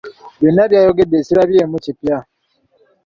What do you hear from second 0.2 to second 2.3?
Byonna by'ayogedde sirabyemu kipya.